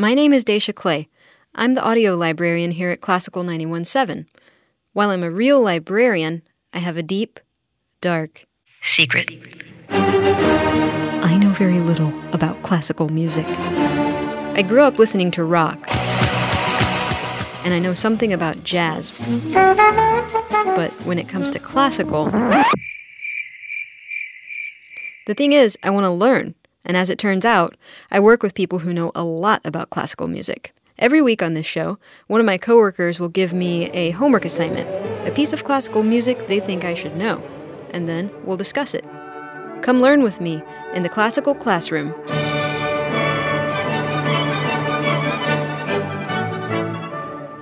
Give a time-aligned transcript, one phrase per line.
[0.00, 1.10] My name is Dacia Clay.
[1.54, 4.26] I'm the audio librarian here at Classical 917.
[4.94, 6.40] While I'm a real librarian,
[6.72, 7.38] I have a deep,
[8.00, 8.46] dark
[8.80, 9.28] secret.
[9.90, 13.44] I know very little about classical music.
[13.46, 15.86] I grew up listening to rock,
[17.62, 19.10] and I know something about jazz.
[19.52, 22.30] But when it comes to classical,
[25.26, 26.54] the thing is, I want to learn.
[26.84, 27.76] And as it turns out,
[28.10, 30.72] I work with people who know a lot about classical music.
[30.98, 34.88] Every week on this show, one of my coworkers will give me a homework assignment,
[35.26, 37.42] a piece of classical music they think I should know,
[37.90, 39.04] and then we'll discuss it.
[39.82, 40.62] Come learn with me
[40.94, 42.14] in the classical classroom.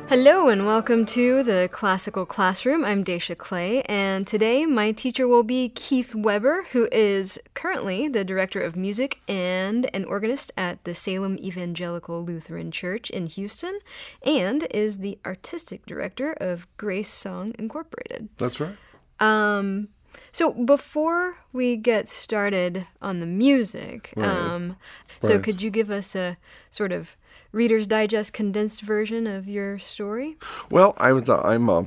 [0.08, 2.82] Hello and welcome to the Classical Classroom.
[2.82, 8.24] I'm Dacia Clay, and today my teacher will be Keith Weber, who is currently the
[8.24, 13.80] director of music and an organist at the Salem Evangelical Lutheran Church in Houston,
[14.22, 18.30] and is the artistic director of Grace Song Incorporated.
[18.38, 18.76] That's right.
[19.20, 19.88] Um,
[20.32, 24.26] so before we get started on the music, Right.
[24.28, 24.76] um,
[25.22, 25.42] so Right.
[25.42, 26.36] could you give us a
[26.70, 27.16] sort of
[27.52, 30.36] Reader's Digest condensed version of your story?
[30.70, 31.28] Well, I was.
[31.28, 31.68] Uh, I'm.
[31.70, 31.84] Uh,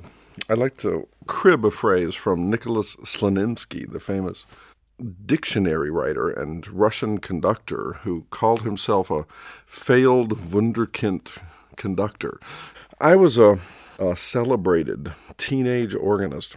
[0.50, 4.46] I like to crib a phrase from Nicolas Slonimsky, the famous
[5.26, 9.26] dictionary writer and Russian conductor, who called himself a
[9.66, 11.38] failed wunderkind
[11.76, 12.40] conductor.
[13.00, 13.60] I was a,
[14.00, 16.56] a celebrated teenage organist,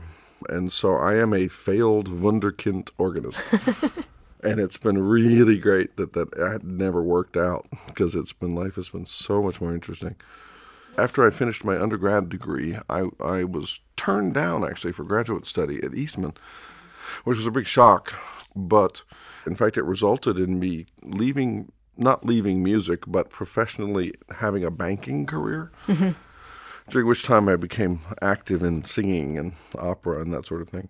[0.48, 3.40] and so I am a failed wunderkind organist.
[4.42, 8.74] and it's been really great that that had never worked out because it's been life
[8.74, 10.16] has been so much more interesting.
[10.96, 15.82] After I finished my undergrad degree, I, I was turned down actually for graduate study
[15.82, 16.34] at Eastman,
[17.24, 18.12] which was a big shock.
[18.54, 19.02] But
[19.46, 25.26] in fact, it resulted in me leaving, not leaving music, but professionally having a banking
[25.26, 25.72] career.
[25.86, 26.10] Mm-hmm.
[26.90, 30.88] During which time I became active in singing and opera and that sort of thing.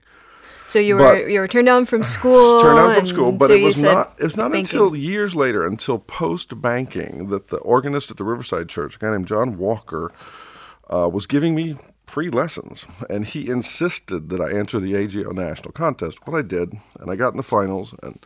[0.67, 2.63] So you But- were you were turned down from school.
[2.63, 4.14] turned out from school, but so it was not.
[4.18, 4.80] It was not banking.
[4.80, 9.11] until years later, until post banking, that the organist at the Riverside Church, a guy
[9.11, 10.11] named John Walker,
[10.89, 11.77] uh, was giving me
[12.07, 16.18] free lessons, and he insisted that I enter the AGO national contest.
[16.27, 18.18] What I did, and I got in the finals and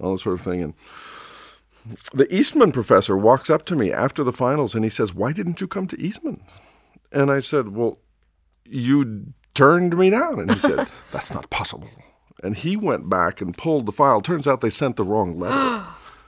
[0.00, 0.74] all that sort of thing, and.
[2.14, 5.60] The Eastman professor walks up to me after the finals and he says, Why didn't
[5.60, 6.40] you come to Eastman?
[7.14, 7.98] And I said, Well,
[8.64, 10.40] you turned me down.
[10.40, 11.90] And he said, That's not possible.
[12.42, 14.20] And he went back and pulled the file.
[14.20, 15.84] Turns out they sent the wrong letter.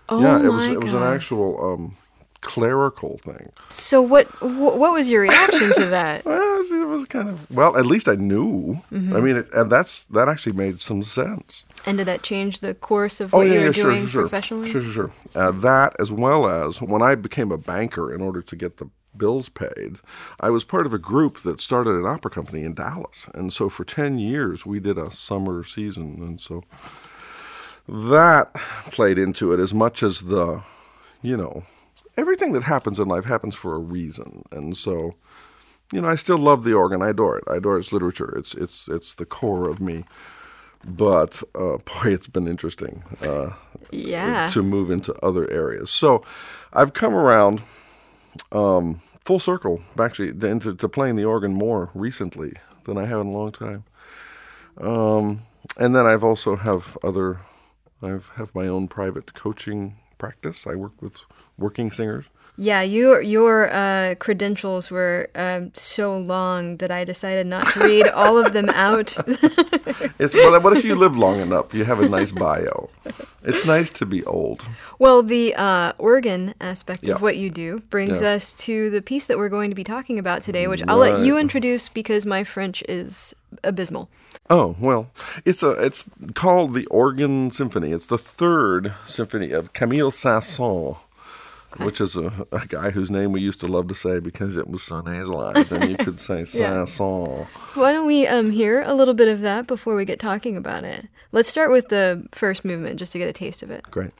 [0.08, 1.96] Oh yeah, it was my it was an actual um,
[2.44, 3.50] clerical thing.
[3.70, 6.24] So what wh- what was your reaction to that?
[6.34, 7.76] Well, it was, was kind of well.
[7.76, 8.80] At least I knew.
[8.92, 9.16] Mm-hmm.
[9.16, 11.64] I mean, it, and that's that actually made some sense.
[11.84, 14.68] And did that change the course of what you were doing professionally?
[14.68, 15.10] Oh, Sure, sure, sure.
[15.34, 18.88] Uh, that as well as when I became a banker in order to get the
[19.16, 20.00] bills paid,
[20.40, 23.68] I was part of a group that started an opera company in Dallas, and so
[23.68, 26.62] for ten years we did a summer season, and so
[27.88, 28.54] that
[28.90, 30.62] played into it as much as the,
[31.22, 31.64] you know,
[32.16, 35.14] everything that happens in life happens for a reason, and so.
[35.92, 37.02] You know, I still love the organ.
[37.02, 37.44] I adore it.
[37.46, 38.34] I adore its literature.
[38.36, 40.04] It's it's it's the core of me.
[40.84, 43.04] But uh, boy, it's been interesting.
[43.22, 43.50] Uh,
[43.90, 44.48] Yeah.
[44.48, 45.90] to move into other areas.
[45.90, 46.24] So
[46.72, 47.62] I've come around
[48.52, 52.52] um, full circle, actually, into to playing the organ more recently
[52.84, 53.84] than I have in a long time.
[54.78, 55.42] Um,
[55.78, 57.38] and then I've also have other,
[58.02, 60.66] I have my own private coaching practice.
[60.66, 61.16] I work with
[61.58, 62.28] working singers.
[62.56, 68.06] Yeah, your your uh, credentials were um, so long that I decided not to read
[68.22, 69.16] all of them out.
[70.18, 71.74] It's well, what if you live long enough?
[71.74, 72.88] You have a nice bio.
[73.42, 74.58] It's nice to be old.
[74.98, 77.14] well, the uh, organ aspect Yeah.
[77.14, 78.34] of what you do brings Yeah.
[78.36, 81.20] us to the piece that we're going to be talking about today, which I'll let
[81.26, 84.08] you introduce because my French is abysmal.
[84.50, 85.10] Oh well,
[85.44, 87.92] it's a it's called the Organ Symphony.
[87.92, 90.96] It's the third symphony of Camille Saint-Saëns,
[91.78, 94.68] which is a, a guy whose name we used to love to say because it
[94.68, 96.84] was so nasalized, and you could say Yeah.
[96.84, 97.46] Saint-Saëns.
[97.74, 100.84] Why don't we um, hear a little bit of that before we get talking about
[100.84, 101.06] it?
[101.32, 103.84] Let's start with the first movement just to get a taste of it.
[103.90, 104.10] Great.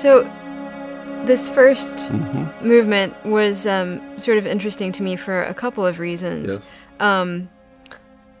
[0.00, 0.22] So,
[1.26, 2.66] this 1st Mm-hmm.
[2.68, 6.52] movement was um, sort of interesting to me for a couple of reasons.
[6.54, 6.66] Yes.
[7.00, 7.50] Um,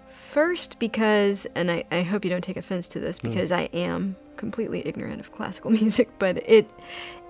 [0.08, 4.16] first, because, and I, I hope you don't take offense to this, because I am
[4.36, 6.66] completely ignorant of classical music, but it,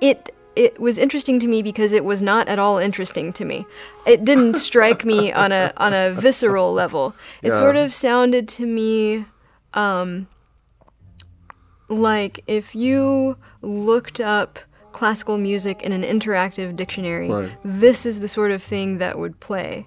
[0.00, 3.66] it, it was interesting to me because it was not at all interesting to me.
[4.06, 7.14] It didn't strike me on a on a visceral level.
[7.42, 7.58] It Yeah.
[7.58, 9.26] sort of sounded to me
[9.74, 10.26] um,
[11.90, 14.58] like if you looked up
[14.92, 17.50] classical music in an interactive dictionary, Right.
[17.62, 19.86] this is the sort of thing that would play.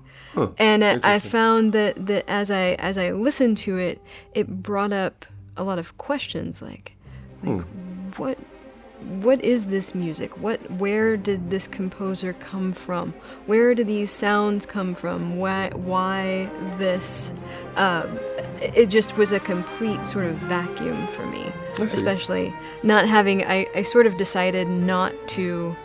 [0.57, 4.01] and I, I found that, that as I as I listened to it,
[4.33, 6.95] it brought up a lot of questions like,
[7.44, 7.61] like
[8.17, 8.38] what
[9.19, 10.39] what is this music?
[10.39, 13.13] What where did this composer come from?
[13.45, 15.38] Where do these sounds come from?
[15.38, 17.31] Why why this?
[17.75, 18.07] Uh,
[18.75, 23.44] it just was a complete sort of vacuum for me, especially not having.
[23.45, 25.75] I, I sort of decided not to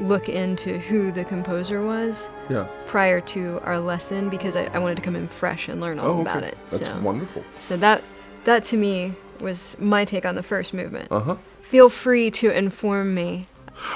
[0.00, 2.68] look into who the composer was Yeah.
[2.86, 6.18] prior to our lesson because I, I wanted to come in fresh and learn all
[6.18, 6.48] Oh, about okay.
[6.48, 6.58] it.
[6.68, 7.42] That's so wonderful.
[7.58, 8.02] so that
[8.44, 11.08] that to me was my take on the first movement.
[11.10, 11.36] Uh huh.
[11.62, 13.48] Feel free to inform me.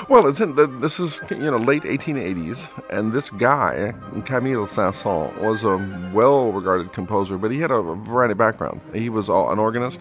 [0.08, 3.92] Well, it's in the, this is you know late 1880s, and this guy
[4.24, 5.76] Camille Saint-Saëns was a
[6.12, 8.80] well-regarded composer, but he had a variety of background.
[8.92, 10.00] He was an organist,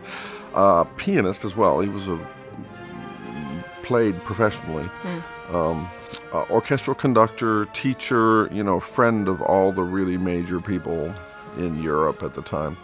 [0.53, 1.79] uh, pianist as well.
[1.79, 2.19] He was a
[3.83, 4.87] played professionally,
[5.49, 5.89] um,
[6.31, 11.13] uh, orchestral conductor, teacher, you know, friend of all the really major people
[11.57, 12.77] in Europe at the time.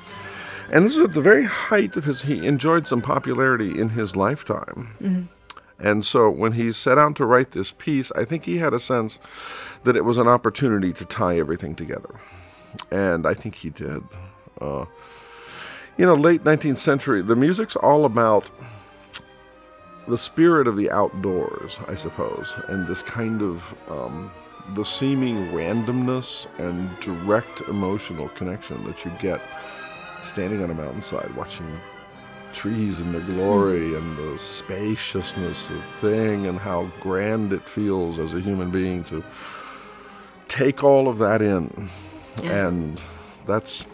[0.71, 2.23] And this is at the very height of his.
[2.23, 5.29] He enjoyed some popularity in his lifetime.
[5.79, 8.79] And so when he set out to write this piece, I think he had a
[8.79, 9.19] sense
[9.83, 12.19] that it was an opportunity to tie everything together.
[12.91, 14.01] And I think he did.
[14.59, 14.85] Uh,
[15.97, 18.50] you know, late 19th century, the music's all about
[20.07, 24.31] the spirit of the outdoors, I suppose, and this kind of um,
[24.73, 29.41] the seeming randomness and direct emotional connection that you get
[30.23, 31.68] standing on a mountainside watching
[32.57, 38.33] trees and the glory and the spaciousness of thing and how grand it feels as
[38.33, 39.24] a human being to
[40.48, 41.89] take all of that in.
[42.42, 42.68] Yeah.
[42.68, 43.01] and
[43.45, 43.86] that's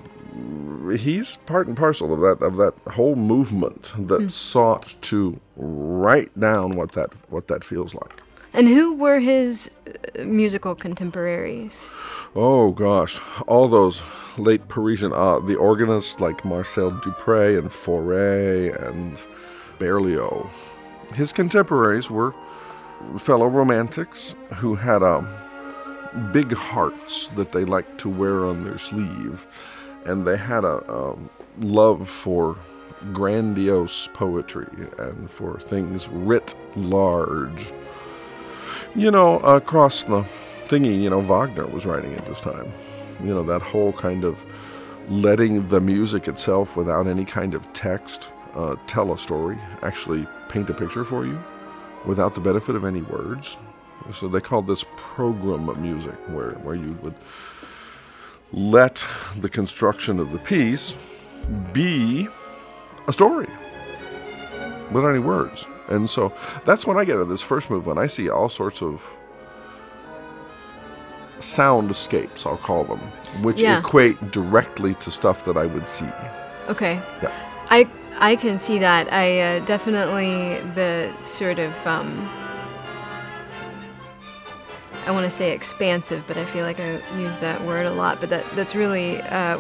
[0.98, 4.28] he's part and parcel of that of that whole movement that hmm.
[4.28, 8.23] sought to write down what that what that feels like
[8.54, 11.90] And who were his uh, musical contemporaries?
[12.36, 14.04] Oh gosh, all those
[14.38, 19.20] late Parisian, uh, the organists like Marcel Dupré and Fauré and
[19.80, 20.52] Berlioz.
[21.16, 22.36] His contemporaries were
[23.18, 25.28] fellow romantics who had um,
[26.32, 29.48] big hearts that they liked to wear on their sleeve,
[30.06, 31.30] and they had a um,
[31.60, 32.56] love for
[33.12, 34.68] grandiose poetry
[35.00, 37.74] and for things writ large.
[38.96, 40.22] You know, across the
[40.68, 42.72] thingy, you know, Wagner was writing at this time.
[43.24, 44.44] You know, that whole kind of
[45.10, 50.70] letting the music itself, without any kind of text, uh, tell a story, actually paint
[50.70, 51.44] a picture for you,
[52.06, 53.58] without the benefit of any words.
[54.14, 57.16] So they called this program music, where, where you would
[58.52, 59.04] let
[59.40, 60.96] the construction of the piece
[61.74, 62.28] be
[63.08, 63.50] a story
[64.94, 65.66] without any words.
[65.90, 66.32] And so
[66.66, 68.00] that's when I get to this first movement.
[68.00, 69.04] I see all sorts of
[71.40, 73.00] soundscapes, I'll call them,
[73.42, 73.80] which Yeah.
[73.80, 76.08] equate directly to stuff that I would see.
[76.70, 77.02] Okay.
[77.22, 77.32] Yeah.
[77.70, 77.88] I
[78.20, 79.12] I can see that.
[79.12, 82.30] I uh, definitely the sort of um,
[85.06, 88.20] I want to say expansive, but I feel like I use that word a lot.
[88.22, 89.58] But that that's really uh,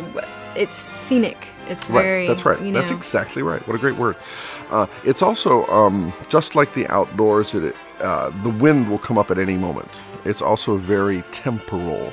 [0.55, 1.47] it's scenic.
[1.67, 2.27] It's very right.
[2.27, 2.59] That's right.
[2.61, 3.65] You know, That's exactly right.
[3.67, 4.15] What a great word.
[4.69, 7.55] Uh, it's also um, just like the outdoors.
[7.55, 9.89] It uh, the wind will come up at any moment.
[10.25, 12.11] It's also very temporal,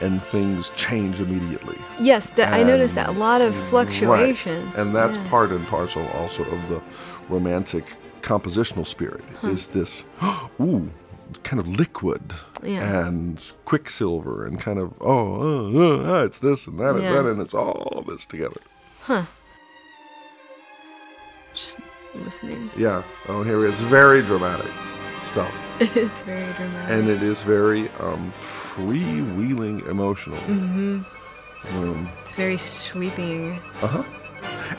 [0.00, 1.76] and things change immediately.
[2.00, 2.30] yes.
[2.30, 4.64] That I noticed that a lot of fluctuations.
[4.66, 4.76] Right.
[4.78, 5.28] And that's yeah.
[5.30, 6.82] part and parcel also of the
[7.28, 7.84] romantic
[8.22, 10.04] compositional spirit is this
[10.60, 10.90] ooh
[11.44, 12.20] kind of liquid
[12.62, 13.06] Yeah.
[13.06, 17.12] and quicksilver and kind of oh uh, uh, uh, it's this and that, it's Yeah.
[17.22, 18.60] that and it's all this together.
[21.54, 21.78] Just
[22.14, 22.70] listening.
[22.76, 23.02] Yeah.
[23.28, 24.70] Oh, here it's very dramatic
[25.24, 26.90] stuff, It is very dramatic.
[26.90, 30.38] and it is very um, freewheeling emotional.
[30.38, 31.02] Mm-hmm.
[31.76, 33.60] Um, it's very sweeping.
[33.82, 34.04] uh huh.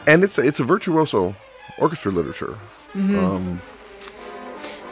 [0.07, 1.35] And it's it's a virtuoso
[1.77, 2.57] orchestra literature.
[2.93, 3.19] Mm-hmm.
[3.19, 3.61] Um,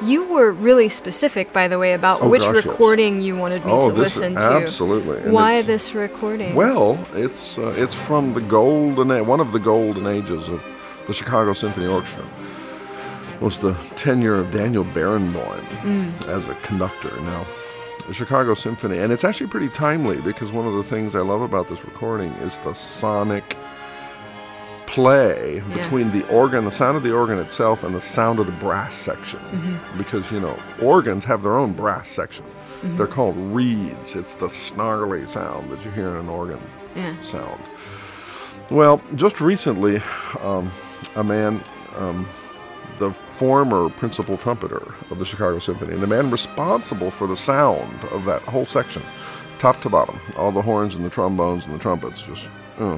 [0.02, 2.66] You were really specific, by the way, about Oh, which gosh, yes.
[2.66, 4.42] recording you wanted me oh, to listen to.
[4.42, 5.20] absolutely.
[5.20, 6.56] And Why this recording?
[6.56, 10.64] Well, it's uh, it's from the golden one of the golden ages of
[11.08, 12.26] the Chicago Symphony Orchestra.
[13.42, 15.64] was the tenure of Daniel Barenboim
[16.28, 17.12] as a conductor.
[17.22, 17.46] Now,
[18.08, 21.42] the Chicago Symphony, and it's actually pretty timely because one of the things I love
[21.42, 23.56] about this recording is the sonic
[25.00, 25.76] play Yeah.
[25.78, 28.96] between the organ, the sound of the organ itself, and the sound of the brass
[28.96, 29.40] section.
[29.98, 32.46] Because, you know, organs have their own brass section.
[32.98, 34.16] They're called reeds.
[34.16, 36.60] It's the snarly sound that you hear in an organ
[36.96, 37.14] Yeah.
[37.22, 37.62] sound.
[38.70, 40.02] Well, just recently,
[40.44, 40.70] um,
[41.16, 41.62] a man,
[41.98, 42.28] um,
[43.00, 47.92] the former principal trumpeter of the Chicago Symphony, and the man responsible for the sound
[48.12, 49.02] of that whole section,
[49.60, 52.50] top to bottom, all the horns and the trombones and the trumpets, just.
[52.80, 52.98] uh.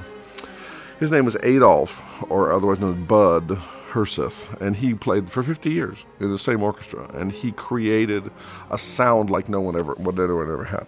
[1.02, 3.48] His name was Adolf, or otherwise known as Bud
[3.90, 8.30] Herseth, and he played for 50 years in the same orchestra, and he created
[8.70, 10.86] a sound like no one ever, what anyone ever had.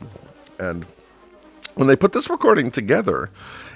[0.60, 0.86] And
[1.74, 3.32] when they put this recording together,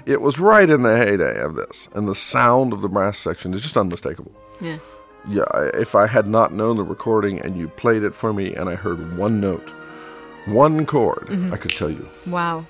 [0.06, 3.52] it was right in the heyday of this, and the sound of the brass section
[3.52, 4.32] is just unmistakable.
[4.60, 4.78] Yeah.
[5.28, 5.42] Yeah,
[5.74, 8.76] if I had not known the recording and you played it for me, and I
[8.76, 9.70] heard one note,
[10.46, 11.52] one chord, mm-hmm.
[11.52, 12.64] I could tell you Wow.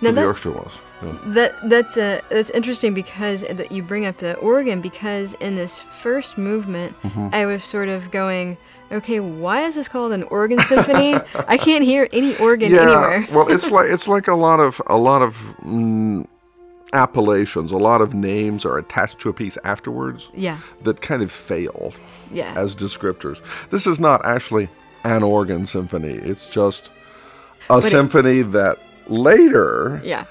[0.00, 0.80] Now the that, orchestra was.
[1.02, 1.16] Yeah.
[1.26, 5.80] that that's a that's interesting because that you bring up the organ because in this
[5.80, 7.28] first movement Mm-hmm.
[7.32, 8.56] I was sort of going,
[8.90, 11.14] okay, why is this called an organ symphony?
[11.46, 13.26] I can't hear any organ anywhere.
[13.30, 16.26] well, it's like it's like a lot of a lot of mm,
[16.92, 17.70] appellations.
[17.72, 20.30] A lot of names are attached to a piece afterwards.
[20.34, 20.58] Yeah.
[20.82, 21.92] that kind of fail
[22.32, 22.52] Yeah.
[22.56, 23.42] as descriptors.
[23.68, 24.68] This is not actually
[25.04, 26.14] an organ symphony.
[26.14, 26.90] It's just
[27.70, 30.24] a it- symphony that later yeah.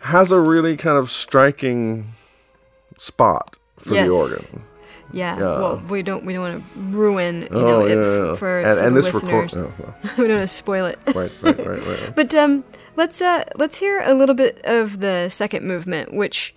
[0.00, 2.06] has a really kind of striking
[2.98, 4.06] spot for Yes.
[4.06, 4.62] the organ.
[5.12, 5.36] Yeah.
[5.38, 5.42] Yeah.
[5.44, 8.58] Well, we don't we don't want to ruin you oh know yeah, it yeah, for,
[8.60, 9.54] and, for and the this listeners.
[9.54, 9.72] record.
[9.78, 10.98] Oh, well, we don't want to spoil it.
[11.06, 11.86] right, right, right, right.
[11.86, 12.12] right.
[12.16, 12.64] But um,
[12.96, 16.54] let's uh, let's hear a little bit of the second movement, which.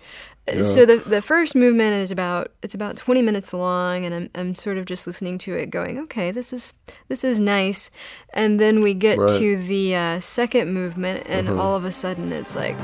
[0.48, 4.30] Uh, So the the first movement is about it's about 20 minutes long and I'm
[4.34, 6.72] I'm sort of just listening to it going okay this is
[7.08, 7.90] this is nice
[8.32, 9.38] and then we get Right.
[9.38, 12.76] to the uh, second movement and all of a sudden it's like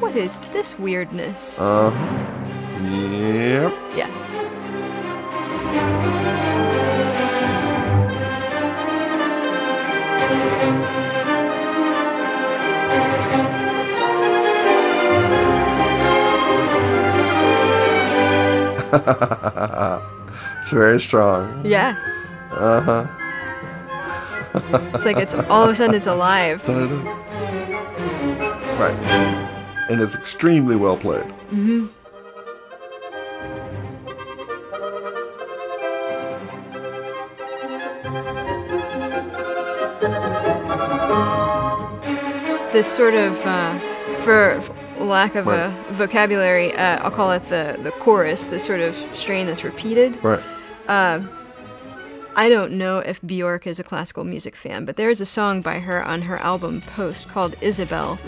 [0.00, 2.30] what is this weirdness Uh huh.
[2.84, 3.72] Yep.
[3.96, 4.10] yeah
[20.58, 21.60] It's very strong.
[21.64, 21.94] yeah
[22.52, 23.06] Uh-huh.
[24.94, 26.62] it's like it's all of a sudden it's alive.
[28.74, 28.98] Right.
[29.88, 31.24] And it's extremely well played.
[42.72, 43.78] this sort of uh,
[44.24, 44.60] for
[44.98, 49.46] lack of a vocabulary uh, i'll call it the, the chorus the sort of strain
[49.46, 50.42] that's repeated Right.
[50.88, 55.62] i don't know if bjork is a classical music fan but there is a song
[55.62, 58.18] by her on her album post called Isobel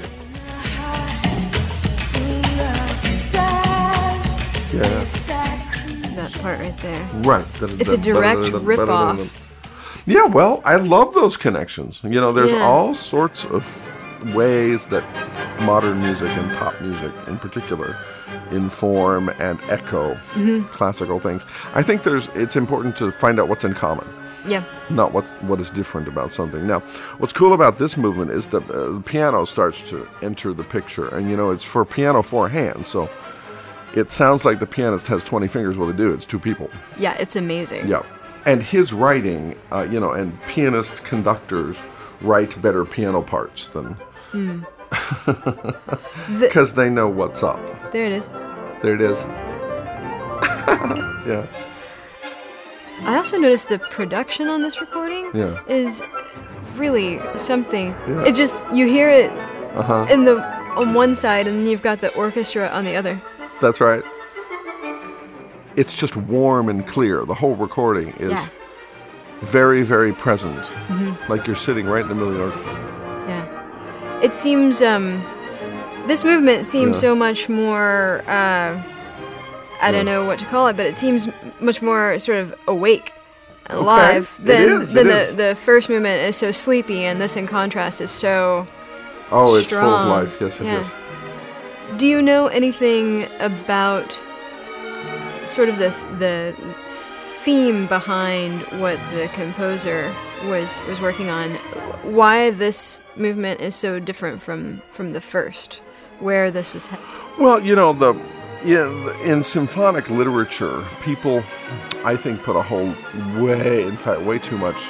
[4.73, 4.83] Yeah.
[6.17, 7.47] that part right there Right.
[7.81, 9.43] It's a direct rip-off.
[10.07, 12.01] Yeah, well, I love those connections.
[12.05, 12.63] You know, there's Yeah.
[12.63, 13.65] all sorts of
[14.35, 15.05] ways that
[15.63, 17.97] modern music and pop music in particular
[18.51, 20.67] inform and echo Mm-hmm.
[20.69, 21.47] classical things.
[21.75, 24.07] I think there's it's important to find out what's in common.
[24.47, 26.67] yeah not what what is different about something.
[26.67, 26.81] Now,
[27.19, 31.09] what's cool about this movement is that uh, the piano starts to enter the picture,
[31.17, 33.09] and you know it's for piano four hands, so
[33.95, 35.77] it sounds like the pianist has 20 fingers.
[35.79, 36.13] Well, they do.
[36.13, 36.69] It's two people.
[36.99, 38.03] yeah it's amazing Yeah,
[38.45, 41.79] and his writing, uh, you know, and pianist conductors
[42.21, 43.97] write better piano parts than
[46.41, 47.59] because they know what's up.
[47.93, 48.29] there it is
[48.83, 49.19] There it is.
[51.27, 51.47] yeah.
[53.03, 55.59] i also noticed the production on this recording Yeah.
[55.69, 56.03] is
[56.77, 58.25] really something Yeah.
[58.27, 59.31] it just you hear it
[59.77, 60.07] Uh-huh.
[60.11, 60.43] in the
[60.77, 63.21] on one side and then you've got the orchestra on the other
[63.61, 64.03] That's right.
[65.77, 67.25] It's just warm and clear.
[67.27, 68.47] The whole recording is Yeah.
[69.43, 70.63] very, very present.
[70.65, 71.31] Mm-hmm.
[71.33, 72.76] Like you're sitting right in the middle of the orchestra.
[74.21, 74.27] Yeah.
[74.27, 75.23] It seems um
[76.07, 77.09] this movement seems Yeah.
[77.09, 78.83] so much more uh
[79.83, 81.29] I don't know what to call it, but it seems
[81.61, 83.13] much more sort of awake
[83.67, 85.37] and alive It than is, than the, is.
[85.37, 88.67] the first movement is so sleepy and this in contrast is so
[89.31, 90.39] Oh, it's full of life.
[90.41, 90.73] Yes, yes, Yeah.
[90.79, 91.99] yes.
[91.99, 94.17] Do you know anything about
[95.45, 96.55] sort of the the
[97.47, 100.13] theme behind what the composer
[100.47, 101.51] was was working on?
[102.03, 105.81] Why this movement is so different from from the first,
[106.19, 106.87] where this was?
[106.87, 106.99] Ha-
[107.39, 108.15] Well, you know, the
[108.65, 111.45] in, in symphonic literature, people,
[112.05, 112.93] I think, put a whole
[113.41, 114.81] way, in fact, way too much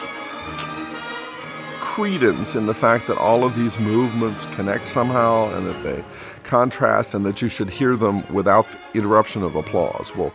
[1.80, 6.02] credence in the fact that all of these movements connect somehow and that they
[6.42, 10.14] contrast and that you should hear them without interruption of applause.
[10.16, 10.32] Well,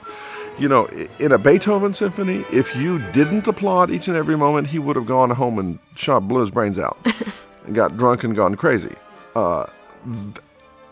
[0.61, 0.85] you know,
[1.19, 5.05] in a Beethoven symphony, if you didn't applaud each and every moment, he would have
[5.05, 6.97] gone home and shot blew his brains out
[7.65, 8.95] and got drunk and gone crazy.
[9.35, 9.65] Uh,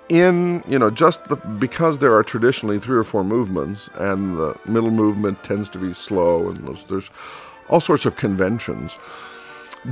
[0.10, 4.60] in you know just the, because there are traditionally three or four movements and the
[4.66, 7.12] middle movement tends to be slow and there's, there's
[7.70, 8.98] all sorts of conventions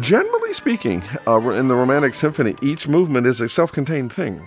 [0.01, 4.45] Generally speaking, uh, in the Romantic Symphony, each movement is a self contained thing.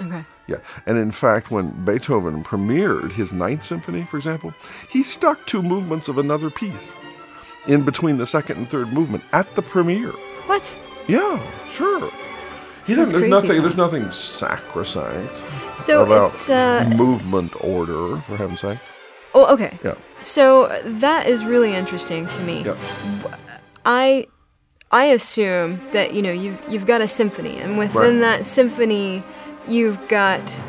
[0.00, 0.24] Okay.
[0.46, 0.56] Yeah.
[0.86, 4.52] And in fact, when Beethoven premiered his Ninth Symphony, for example,
[4.90, 6.92] he stuck two movements of another piece
[7.66, 10.10] in between the second and third movement at the premiere.
[10.46, 10.76] What?
[11.06, 12.10] Yeah, sure.
[12.86, 13.62] He That's there's nothing.
[13.62, 15.42] There's nothing sacrosanct
[15.80, 18.78] So about it's uh movement order, for heaven's sake.
[19.34, 19.78] oh okay.
[19.82, 22.62] Yeah, So that is really interesting to me.
[22.64, 22.76] yeah,
[23.86, 24.26] I
[24.90, 28.38] I assume that you know you've you've got a symphony, and within Right.
[28.38, 29.22] that symphony,
[29.68, 30.62] you've got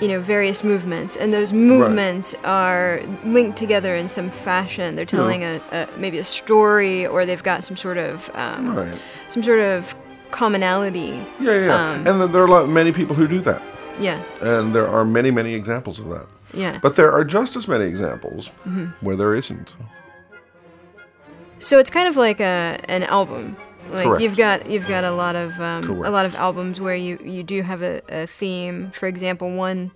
[0.00, 4.94] you know various movements, and those movements are linked together in some fashion.
[4.96, 9.00] They're telling a, a maybe a story, or they've got some sort of um, right.
[9.28, 9.94] some sort of
[10.30, 11.24] commonality.
[11.40, 11.64] Yeah, yeah.
[11.66, 11.90] yeah.
[11.92, 13.62] Um, and then there are a lot, many people who do that,
[13.98, 16.26] Yeah, and there are many, many examples of that.
[16.54, 16.78] yeah.
[16.82, 19.04] But there are just as many examples Mm-hmm.
[19.04, 19.74] where there isn't.
[21.58, 23.56] So it's kind of like a an album.
[23.90, 24.22] Like Correct.
[24.22, 27.42] you've got you've got a lot of um, a lot of albums where you you
[27.42, 28.90] do have a, a theme.
[28.92, 29.90] For example, one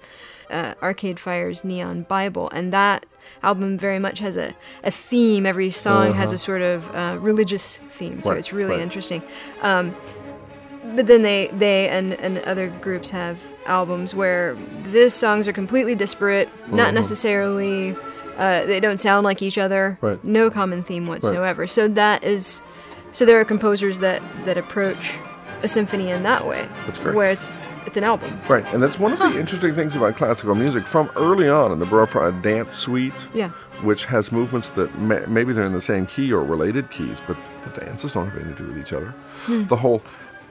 [0.51, 3.07] uh, Arcade Fire's Neon Bible, and that
[3.43, 5.47] album very much has a, a theme.
[5.47, 6.35] Every song has Uh-huh.
[6.35, 8.83] a sort of uh, religious theme, so Right, it's really right.
[8.83, 9.23] interesting.
[9.63, 9.95] Um,
[10.95, 15.95] but then they they and, and other groups have albums where these songs are completely
[15.95, 16.95] disparate, not Mhm.
[16.95, 17.97] necessarily.
[18.37, 19.99] Uh, they don't sound like each other.
[20.01, 20.23] Right.
[20.25, 21.67] No common theme whatsoever.
[21.67, 22.63] So that is,
[23.13, 25.19] so there are composers that that approach
[25.63, 26.69] a symphony in that way.
[26.87, 27.15] That's great.
[27.15, 27.53] Where it's
[27.87, 28.41] it's an album.
[28.49, 31.79] Right, and that's one of the interesting things about classical music from early on in
[31.79, 33.49] the Baroque a dance suite, Yeah.
[33.83, 37.37] which has movements that may, maybe they're in the same key or related keys, but
[37.65, 39.13] the dances don't have anything to do with each other.
[39.49, 40.01] The whole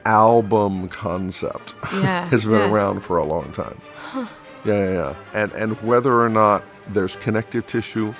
[0.04, 2.02] album concept Hmm.
[2.02, 2.70] Yeah, has been yeah.
[2.70, 3.80] around for a long time.
[4.14, 4.26] Yeah,
[4.64, 5.14] yeah, yeah.
[5.34, 8.14] And, and whether or not there's connective tissue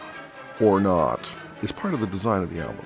[0.60, 1.30] or not
[1.62, 2.84] is part of the design of the album.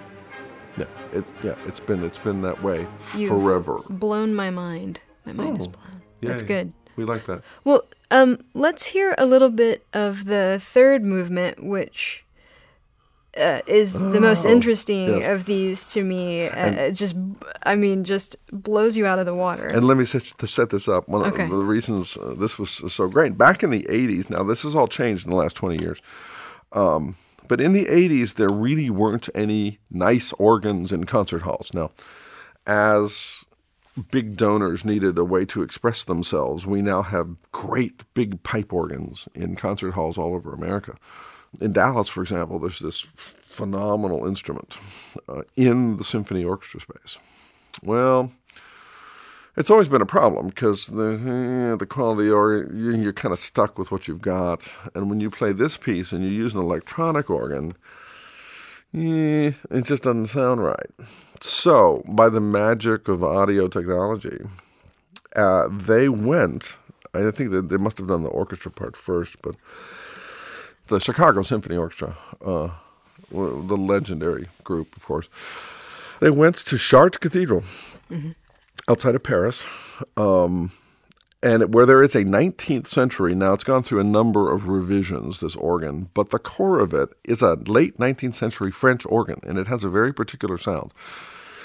[0.78, 2.86] Yeah, it, yeah, it's been it's been that way
[3.16, 3.80] You've forever.
[3.88, 5.00] Blown my mind.
[5.24, 6.02] My mind is Oh, blown.
[6.22, 6.72] That's good.
[6.96, 7.42] We like that.
[7.64, 12.24] Well, um, let's hear a little bit of the third movement, which
[13.38, 15.26] uh, is the most Oh, interesting yes.
[15.28, 16.46] of these to me.
[16.46, 17.14] Uh, And- it just,
[17.64, 19.66] I mean, just blows you out of the water.
[19.66, 21.06] And let me set, to set this up.
[21.06, 21.42] One Okay.
[21.44, 24.74] of the reasons uh, this was so great back in the 80s, now this has
[24.74, 26.00] all changed in the last 20 years.
[26.72, 27.16] Um,
[27.48, 31.72] but in the 80s, there really weren't any nice organs in concert halls.
[31.72, 31.90] Now,
[32.66, 33.44] as
[34.10, 39.28] big donors needed a way to express themselves, we now have great big pipe organs
[39.34, 40.96] in concert halls all over America.
[41.60, 44.78] In Dallas, for example, there's this phenomenal instrument
[45.28, 47.18] uh, in the symphony orchestra space.
[47.82, 48.32] Well,
[49.56, 51.10] it's always been a problem because the
[51.72, 54.68] eh, the quality or you- you're kind of stuck with what you've got.
[54.94, 57.74] And when you play this piece and you use an electronic organ,
[58.94, 60.90] eh, it just doesn't sound right.
[61.40, 64.38] So, by the magic of audio technology,
[65.34, 66.78] uh, they went.
[67.14, 69.54] I think that they must have done the orchestra part first, but
[70.88, 72.14] the Chicago Symphony Orchestra,
[72.44, 72.70] uh,
[73.30, 75.28] the legendary group, of course,
[76.20, 77.64] they went to Chartres Cathedral
[78.88, 79.66] outside of Paris,
[80.16, 80.72] um,
[81.42, 83.34] and where there is a 19th century.
[83.34, 85.40] Now it's gone through a number of revisions.
[85.40, 89.58] This organ, but the core of it is a late 19th century French organ, and
[89.58, 90.92] it has a very particular sound,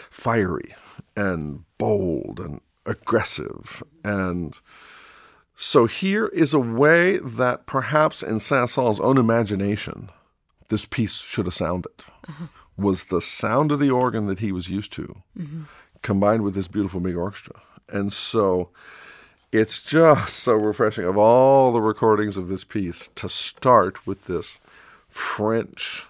[0.10, 0.76] fiery
[1.16, 4.60] and bold and aggressive and.
[5.54, 10.10] So here is a way that perhaps in Saint-Saëns' own imagination,
[10.70, 11.92] this piece should have sounded.
[12.78, 15.22] Was the sound of the organ that he was used to,
[16.02, 17.62] combined with this beautiful big orchestra.
[17.90, 18.70] And so
[19.52, 24.60] it's just so refreshing of all the recordings of this piece to start with this
[25.10, 26.06] French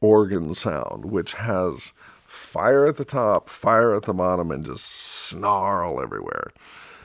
[0.00, 1.92] organ sound, which has
[2.26, 6.52] fire at the top, fire at the bottom, and just snarl everywhere.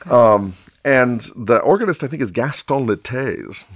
[0.09, 0.53] Um,
[0.83, 3.67] and the organist, I think, is Gaston Litaize,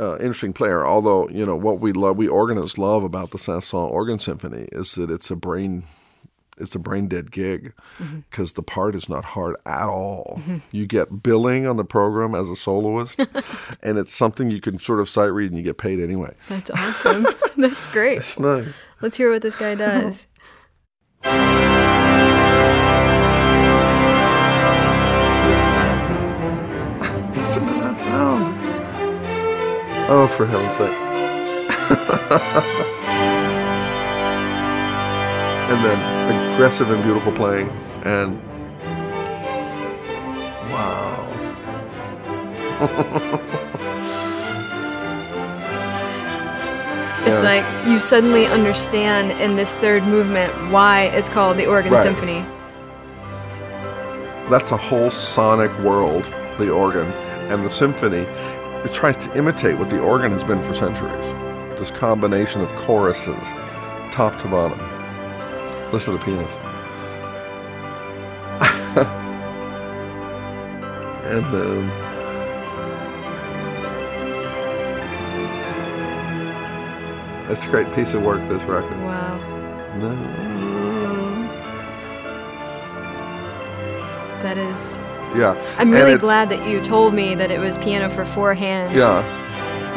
[0.00, 0.86] uh, interesting player.
[0.86, 4.94] Although you know what we love, we organists love about the Saint-Saëns organ symphony is
[4.94, 5.84] that it's a brain
[6.58, 8.20] it's a brain dead gig mm-hmm.
[8.30, 10.40] because the part is not hard at all.
[10.72, 13.18] You get billing on the program as a soloist,
[13.82, 16.34] and it's something you can sort of sight read and you get paid anyway.
[16.48, 17.26] That's awesome.
[17.56, 18.16] That's great.
[18.16, 18.74] That's nice.
[19.00, 20.26] Let's hear what this guy does.
[27.36, 28.56] Listen to that sound.
[30.08, 30.96] Oh, for heaven's sake.
[35.68, 37.68] And then aggressive and beautiful playing,
[38.04, 38.40] and
[40.70, 41.26] wow.
[47.26, 47.40] It's Yeah.
[47.40, 52.02] like you suddenly understand in this third movement why it's called the Organ Right.
[52.02, 52.44] Symphony.
[54.48, 56.24] That's a whole sonic world,
[56.58, 57.12] the organ.
[57.50, 58.26] And the symphony,
[58.84, 61.26] it tries to imitate what the organ has been for centuries.
[61.78, 63.52] This combination of choruses,
[64.12, 64.78] top to bottom.
[65.92, 66.56] Listen to the pianist.
[71.26, 71.90] and then.
[77.48, 78.98] It's a great piece of work, this record.
[79.02, 79.38] Wow.
[84.42, 84.98] That is.
[85.36, 85.56] Yeah.
[85.78, 88.94] I'm really glad that you told me that it was piano for four hands.
[88.94, 89.24] Yeah.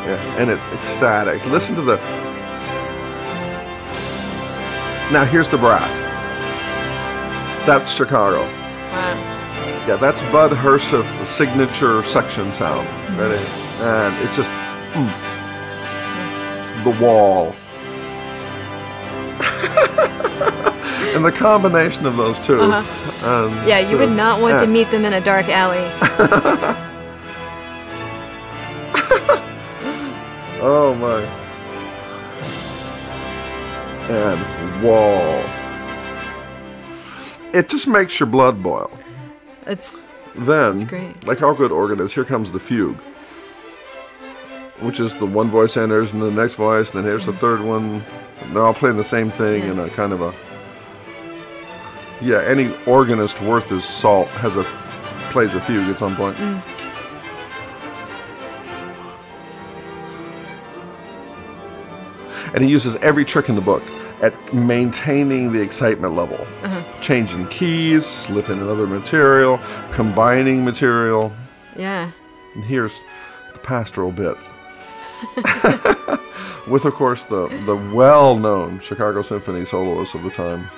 [0.05, 0.37] Yeah.
[0.37, 1.43] And it's ecstatic.
[1.47, 2.28] Listen to the.
[5.11, 5.95] Now here's the brass.
[7.65, 8.41] That's Chicago.
[8.41, 9.85] Wow.
[9.87, 12.87] Yeah, that's Bud Herseth's signature section sound.
[13.17, 13.43] Ready?
[13.81, 14.51] And it's just.
[14.93, 15.09] mm.
[16.59, 17.55] It's the wall.
[21.15, 22.85] and the combination of those 2 um,
[23.67, 25.89] Yeah, you would not want to meet them in a dark alley.
[34.81, 35.43] wall.
[37.53, 38.91] It just makes your blood boil.
[39.65, 41.27] It's Then, That's great.
[41.27, 42.99] like all good organ is, here comes the fugue,
[44.79, 47.61] which is the one voice enters and the next voice, and then here's the third
[47.61, 48.03] one.
[48.53, 49.71] They're all playing the same thing Yeah.
[49.71, 50.33] in a kind of a.
[52.21, 54.63] Yeah, any organist worth his salt has a
[55.31, 56.35] plays a fugue at some point.
[56.37, 56.61] Mm.
[62.53, 63.83] And he uses every trick in the book
[64.21, 66.81] at maintaining the excitement level, Uh-huh.
[67.01, 69.59] changing keys, slipping another material,
[69.91, 71.31] combining material.
[71.77, 72.11] yeah.
[72.55, 73.03] And here's
[73.53, 74.37] the pastoral bit.
[76.67, 80.69] With, of course, the, the well known Chicago Symphony soloists of the time.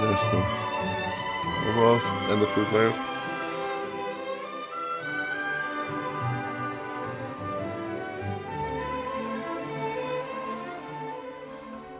[0.00, 0.44] There's the
[1.68, 2.94] oboes and the flute players.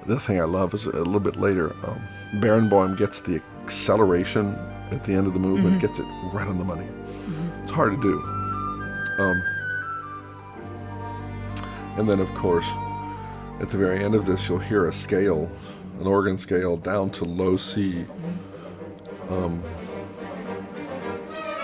[0.09, 2.01] The thing I love is a little bit later, um,
[2.37, 4.55] Barenboim gets the acceleration
[4.91, 6.89] at the end of the movement, gets it right on the money.
[7.63, 8.19] It's hard to do.
[9.23, 9.43] Um,
[11.99, 12.67] and then, of course,
[13.61, 15.51] at the very end of this, you'll hear a scale,
[16.01, 18.07] an organ scale down to low C,
[19.29, 19.61] um,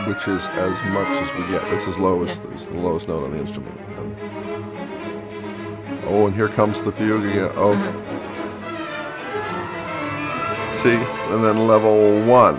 [0.06, 1.64] which is as much as we get.
[1.72, 3.80] It's as low as it's the lowest note on the instrument.
[3.96, 4.16] And-
[6.04, 7.50] oh, and here comes the fugue again.
[7.54, 8.10] Oh.
[10.92, 12.58] And then level one.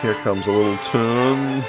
[0.00, 1.58] Here comes a little tune.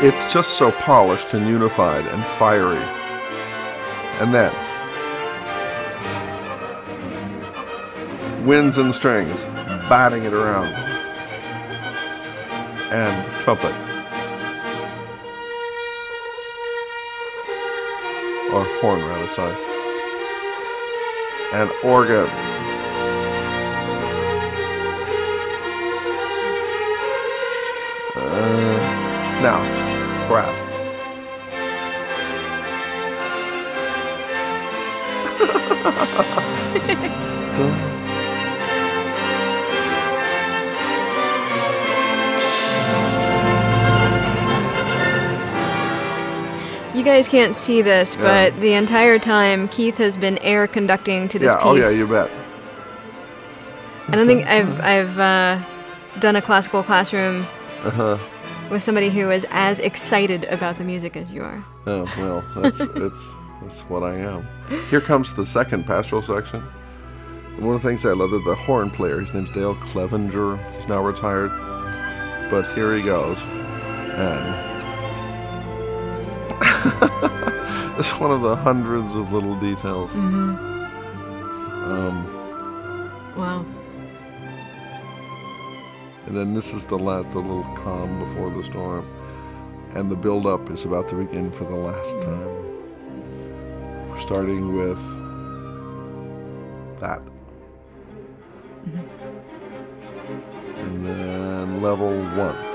[0.00, 2.78] it's just so polished and unified and fiery.
[4.20, 4.54] And then,
[8.46, 9.40] winds and strings,
[9.88, 10.72] batting it around,
[12.92, 13.87] and trumpet.
[18.80, 19.54] Horn rather, sorry.
[21.52, 22.28] And organ.
[28.14, 28.78] Uh,
[29.42, 30.64] now, brass.
[47.18, 48.22] guys can't see this, Yeah.
[48.50, 51.64] but the entire time Keith has been air conducting to this Yeah, piece.
[51.64, 52.30] oh yeah, you bet.
[54.08, 55.58] I don't think I've I've uh,
[56.20, 57.44] done a classical classroom
[57.84, 58.18] Uh-huh.
[58.70, 61.64] with somebody who is as excited about the music as you are.
[61.86, 64.46] Oh, well, that's, it's, that's what I am.
[64.88, 66.62] Here comes the second pastoral section.
[67.58, 69.18] One of the things I love is the horn player.
[69.18, 70.56] His name's Dale Clevenger.
[70.76, 71.50] He's now retired.
[72.50, 73.38] But here he goes.
[74.14, 74.77] And
[77.98, 80.12] It's one of the hundreds of little details.
[80.12, 80.66] Mm-hmm.
[81.90, 82.34] Um,
[83.36, 83.64] Wow.
[86.26, 89.06] and then this is the last, the little calm before the storm.
[89.94, 94.10] And the build up is about to begin for the last time.
[94.10, 95.00] We're starting with
[97.00, 97.22] that.
[100.78, 102.67] And then level one.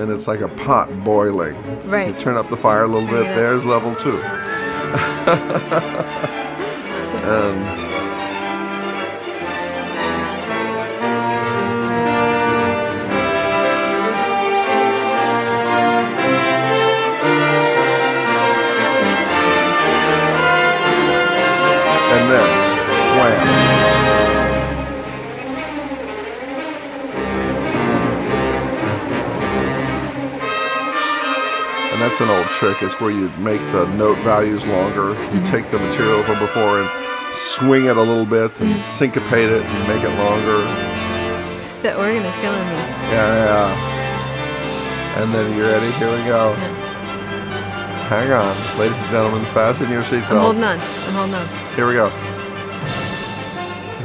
[0.00, 1.54] And it's like a pot boiling.
[1.88, 2.08] Right.
[2.08, 4.16] You turn up the fire a little bit, there's level two.
[7.22, 7.89] and
[32.60, 32.82] trick.
[32.82, 35.16] It's where you make the note values longer.
[35.32, 35.44] You mm-hmm.
[35.46, 36.90] take the material from before and
[37.32, 38.82] swing it a little bit and mm-hmm.
[38.82, 40.60] syncopate it and make it longer.
[41.80, 42.76] The organ is killing me.
[43.16, 45.22] Yeah, yeah.
[45.22, 45.90] And then you're ready?
[45.92, 46.52] Here we go.
[48.12, 50.30] Hang on, ladies and gentlemen, fasten your seatbelts.
[50.30, 50.78] I'm holding on.
[50.78, 51.48] I'm holding on.
[51.76, 52.10] Here we go.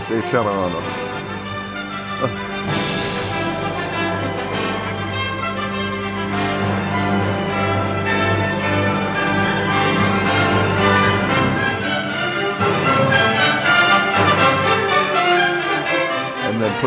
[0.06, 1.05] Stay chilling on them.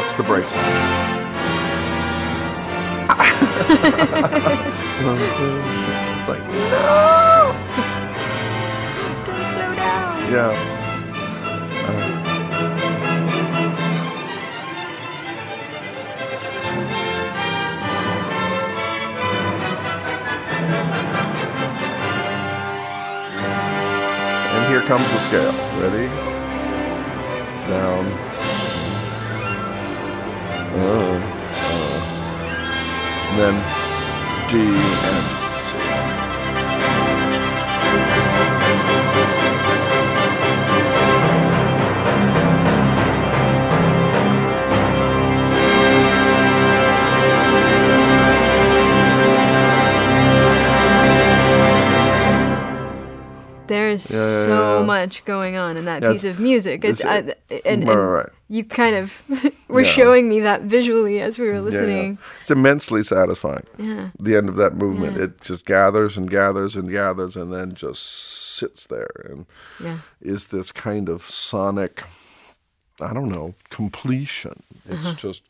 [0.01, 0.59] Puts the brakes on.
[6.15, 7.57] it's like, no!
[9.27, 10.31] Don't slow down.
[10.31, 10.55] Yeah.
[24.55, 25.53] And here comes the scale.
[25.81, 26.07] Ready?
[27.69, 28.38] Down.
[30.81, 31.99] Uh, uh.
[33.31, 33.55] And then
[34.49, 35.27] D and
[35.69, 36.89] C.
[53.67, 54.87] There's Yeah, yeah, so yeah.
[54.87, 56.85] much going on in that piece of music.
[56.87, 58.29] It's, it's- I, and, and right, right.
[58.49, 59.23] you kind of
[59.69, 59.91] were Yeah.
[59.93, 61.65] showing me that visually as we were Yeah, yeah.
[61.71, 62.19] listening.
[62.41, 63.65] It's immensely satisfying.
[63.79, 64.11] Yeah.
[64.19, 68.03] The end of that movement, it just gathers and gathers and gathers, and then just
[68.57, 69.47] sits there and
[69.79, 69.99] Yeah.
[70.21, 72.03] is this kind of sonic,
[73.01, 74.63] I don't know, completion.
[74.89, 75.15] It's Uh-huh.
[75.17, 75.43] just,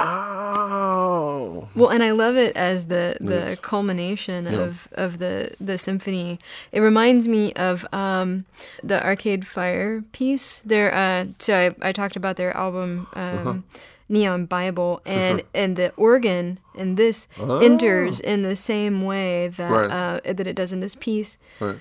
[0.00, 4.60] oh, Well, and I love it as the the culmination Yeah.
[4.60, 6.38] of of the the symphony.
[6.72, 8.44] It reminds me of um,
[8.82, 10.60] the Arcade Fire piece.
[10.64, 13.06] There, uh, so I, I talked about their album.
[13.14, 13.64] Um,
[14.12, 15.46] Neon Bible and Uh-huh.
[15.54, 15.62] sure.
[15.62, 19.90] and the organ in this enters in the same way that Right.
[20.26, 21.38] uh, that it does in this piece.
[21.60, 21.78] right.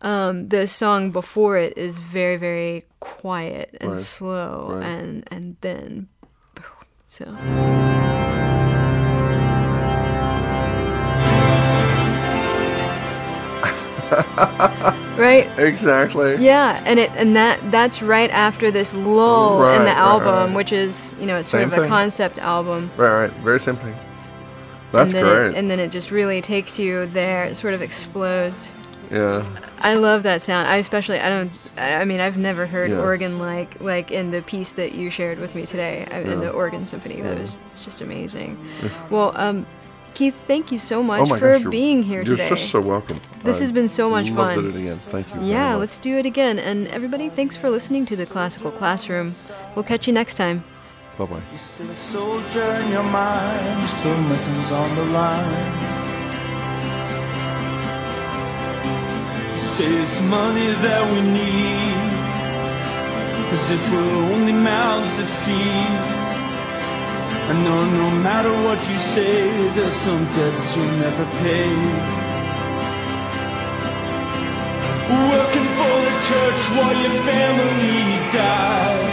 [0.00, 3.98] Um, the song before it is very very quiet and Right.
[3.98, 6.06] slow and and then
[7.12, 7.26] so
[15.18, 16.36] right exactly.
[16.36, 20.56] yeah and it and that that's right after this lull in the album right.
[20.56, 21.88] which is you know it's sort Same of a thing.
[21.90, 23.32] concept album Right, right.
[23.42, 23.92] Very simply.
[24.90, 25.46] That's and great.
[25.48, 28.72] it, and then it just really takes you there it sort of explodes
[29.12, 29.44] yeah.
[29.80, 30.68] I love that sound.
[30.68, 32.98] I especially I don't I I mean I've never heard Yeah.
[32.98, 36.34] organ like like in the piece that you shared with me today I- in Yeah.
[36.46, 37.20] the organ symphony.
[37.20, 38.56] That was it's just amazing.
[39.10, 39.66] Well, um,
[40.14, 42.42] Keith, thank you so much Oh for gosh, you're, being here today.
[42.46, 43.18] you're just so welcome.
[43.44, 44.66] This has been so much loved fun.
[44.66, 44.98] it again.
[45.10, 45.34] Thank you.
[45.36, 45.80] very yeah, much.
[45.80, 46.58] let's do it again.
[46.58, 49.34] And everybody, thanks for listening to the Classical Classroom.
[49.74, 50.64] We'll catch you next time.
[51.18, 51.42] Bye bye.
[59.82, 62.12] it's money that we need.
[63.54, 66.22] As if we're only mouths to feed
[67.50, 71.72] I know no matter what you say There's some debts you'll never pay.
[75.34, 77.98] Working for the church while your family
[78.38, 79.10] dies.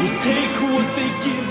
[0.00, 1.41] You take what they give